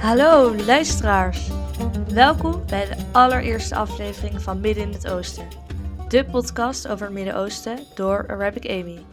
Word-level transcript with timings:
Hallo 0.00 0.56
luisteraars. 0.56 1.48
Welkom 2.08 2.66
bij 2.66 2.86
de 2.86 2.96
allereerste 3.12 3.74
aflevering 3.74 4.42
van 4.42 4.60
Midden 4.60 4.84
in 4.84 4.92
het 4.92 5.08
Oosten. 5.08 5.48
De 6.08 6.24
podcast 6.24 6.88
over 6.88 7.06
het 7.06 7.14
Midden-Oosten 7.14 7.78
door 7.94 8.28
Arabic 8.28 8.70
Amy. 8.70 9.04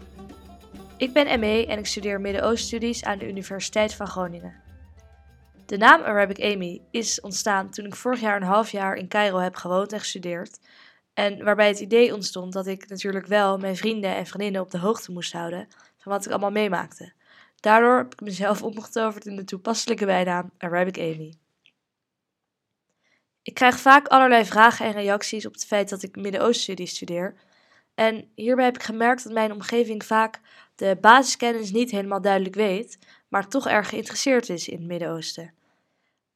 Ik 0.98 1.14
ben 1.14 1.40
ME 1.40 1.66
en 1.66 1.78
ik 1.78 1.86
studeer 1.86 2.22
Midden-Oostenstudies 2.22 3.04
aan 3.04 3.18
de 3.18 3.28
Universiteit 3.28 3.94
van 3.94 4.08
Groningen. 4.08 4.54
De 5.66 5.78
naam 5.78 6.02
Arabic 6.02 6.54
Amy 6.54 6.82
is 6.92 7.22
ontstaan 7.22 7.70
toen 7.70 7.86
ik 7.86 7.96
vorig 7.96 8.20
jaar 8.20 8.36
een 8.36 8.48
half 8.48 8.72
jaar 8.72 8.96
in 8.96 9.08
Cairo 9.08 9.38
heb 9.38 9.56
gewoond 9.56 9.94
en 9.94 10.00
gestudeerd. 10.00 10.60
En 11.14 11.44
waarbij 11.44 11.68
het 11.68 11.80
idee 11.80 12.14
ontstond 12.14 12.54
dat 12.54 12.68
ik 12.68 12.90
natuurlijk 12.90 13.26
wel 13.26 13.58
mijn 13.58 13.78
vrienden 13.78 14.16
en 14.16 14.26
vriendinnen 14.26 14.62
op 14.62 14.72
de 14.72 14.80
hoogte 14.80 15.12
moest 15.12 15.34
houden 15.34 15.68
van 15.98 16.12
wat 16.12 16.26
ik 16.26 16.32
allemaal 16.32 16.52
meemaakte. 16.52 17.14
Daardoor 17.60 17.98
heb 17.98 18.14
ik 18.14 18.22
mezelf 18.22 18.64
omgetoverd 18.64 19.26
in 19.26 19.36
de 19.36 19.44
toepasselijke 19.44 20.06
bijnaam 20.06 20.52
Arabic 20.58 20.98
Amy. 20.98 21.34
Ik 23.42 23.54
krijg 23.54 23.80
vaak 23.80 24.08
allerlei 24.08 24.46
vragen 24.46 24.86
en 24.86 24.92
reacties 24.92 25.46
op 25.46 25.54
het 25.54 25.66
feit 25.66 25.90
dat 25.90 26.04
ik 26.04 26.16
Midden-Oostenstudies 26.16 26.96
studeer. 26.96 27.36
En 27.96 28.32
hierbij 28.36 28.66
heb 28.66 28.76
ik 28.76 28.84
gemerkt 28.84 29.24
dat 29.24 29.34
mijn 29.34 29.52
omgeving 29.52 30.06
vaak 30.06 30.40
de 30.76 30.98
basiskennis 31.02 31.72
niet 31.72 31.92
helemaal 31.92 32.22
duidelijk 32.22 32.56
weet, 32.56 33.00
maar 33.28 33.48
toch 33.48 33.68
erg 33.68 33.90
geïnteresseerd 33.90 34.50
is 34.50 34.68
in 34.68 34.78
het 34.78 34.88
Midden-Oosten. 34.88 35.54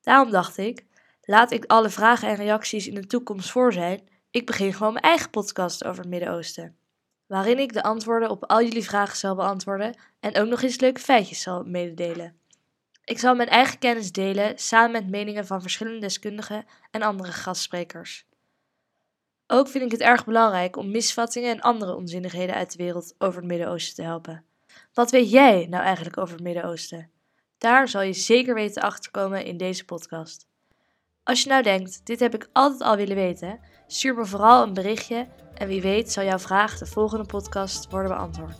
Daarom 0.01 0.31
dacht 0.31 0.57
ik, 0.57 0.85
laat 1.21 1.51
ik 1.51 1.65
alle 1.65 1.89
vragen 1.89 2.27
en 2.27 2.35
reacties 2.35 2.87
in 2.87 2.95
de 2.95 3.07
toekomst 3.07 3.51
voor 3.51 3.73
zijn. 3.73 4.07
Ik 4.31 4.45
begin 4.45 4.73
gewoon 4.73 4.93
mijn 4.93 5.05
eigen 5.05 5.29
podcast 5.29 5.83
over 5.83 6.01
het 6.01 6.09
Midden-Oosten 6.09 6.75
waarin 7.31 7.59
ik 7.59 7.73
de 7.73 7.83
antwoorden 7.83 8.29
op 8.29 8.45
al 8.45 8.61
jullie 8.61 8.83
vragen 8.83 9.17
zal 9.17 9.35
beantwoorden 9.35 9.95
en 10.19 10.37
ook 10.37 10.47
nog 10.47 10.61
eens 10.61 10.79
leuke 10.79 11.01
feitjes 11.01 11.41
zal 11.41 11.63
mededelen. 11.63 12.35
Ik 13.03 13.19
zal 13.19 13.35
mijn 13.35 13.49
eigen 13.49 13.79
kennis 13.79 14.11
delen 14.11 14.57
samen 14.57 14.91
met 14.91 15.09
meningen 15.09 15.45
van 15.45 15.61
verschillende 15.61 15.99
deskundigen 15.99 16.65
en 16.89 17.01
andere 17.01 17.31
gastsprekers. 17.31 18.25
Ook 19.47 19.67
vind 19.67 19.83
ik 19.83 19.91
het 19.91 20.01
erg 20.01 20.25
belangrijk 20.25 20.75
om 20.75 20.91
misvattingen 20.91 21.51
en 21.51 21.61
andere 21.61 21.95
onzinnigheden 21.95 22.55
uit 22.55 22.71
de 22.71 22.83
wereld 22.83 23.15
over 23.17 23.39
het 23.39 23.49
Midden-Oosten 23.49 23.95
te 23.95 24.01
helpen. 24.01 24.43
Wat 24.93 25.11
weet 25.11 25.31
jij 25.31 25.67
nou 25.69 25.83
eigenlijk 25.83 26.17
over 26.17 26.33
het 26.33 26.43
Midden-Oosten? 26.43 27.09
Daar 27.57 27.87
zal 27.87 28.01
je 28.01 28.13
zeker 28.13 28.53
weten 28.53 28.81
achterkomen 28.81 29.45
in 29.45 29.57
deze 29.57 29.85
podcast. 29.85 30.47
Als 31.23 31.43
je 31.43 31.49
nou 31.49 31.63
denkt, 31.63 32.05
dit 32.05 32.19
heb 32.19 32.33
ik 32.33 32.49
altijd 32.53 32.81
al 32.81 32.95
willen 32.95 33.15
weten, 33.15 33.59
stuur 33.87 34.15
me 34.15 34.25
vooral 34.25 34.63
een 34.63 34.73
berichtje 34.73 35.27
en 35.61 35.67
wie 35.67 35.81
weet 35.81 36.11
zal 36.11 36.23
jouw 36.23 36.39
vraag 36.39 36.77
de 36.77 36.85
volgende 36.85 37.25
podcast 37.25 37.87
worden 37.89 38.11
beantwoord. 38.11 38.57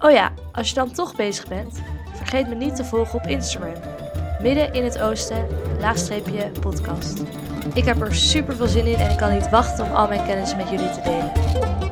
Oh 0.00 0.10
ja, 0.10 0.32
als 0.52 0.68
je 0.68 0.74
dan 0.74 0.92
toch 0.92 1.16
bezig 1.16 1.48
bent, 1.48 1.80
vergeet 2.14 2.48
me 2.48 2.54
niet 2.54 2.76
te 2.76 2.84
volgen 2.84 3.18
op 3.18 3.26
Instagram. 3.26 3.82
Midden 4.40 4.72
in 4.72 4.84
het 4.84 4.98
oosten, 4.98 5.46
laagstreepje 5.80 6.50
podcast. 6.60 7.22
Ik 7.74 7.84
heb 7.84 8.00
er 8.00 8.14
super 8.14 8.56
veel 8.56 8.66
zin 8.66 8.86
in 8.86 8.94
en 8.94 9.10
ik 9.10 9.16
kan 9.16 9.32
niet 9.32 9.50
wachten 9.50 9.84
om 9.84 9.92
al 9.92 10.08
mijn 10.08 10.26
kennis 10.26 10.56
met 10.56 10.68
jullie 10.68 10.90
te 10.90 11.00
delen. 11.00 11.83